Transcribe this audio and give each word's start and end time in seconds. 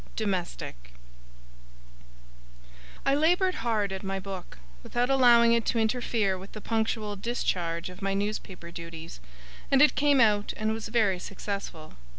DOMESTIC 0.15 0.93
I 3.05 3.13
laboured 3.13 3.53
hard 3.61 3.91
at 3.91 4.01
my 4.01 4.19
book, 4.19 4.57
without 4.81 5.11
allowing 5.11 5.53
it 5.53 5.63
to 5.67 5.77
interfere 5.77 6.39
with 6.39 6.53
the 6.53 6.59
punctual 6.59 7.15
discharge 7.15 7.87
of 7.87 8.01
my 8.01 8.15
newspaper 8.15 8.71
duties; 8.71 9.19
and 9.69 9.79
it 9.79 9.93
came 9.93 10.19
out 10.19 10.53
and 10.57 10.73
was 10.73 10.87
very 10.87 11.19
successful. 11.19 11.97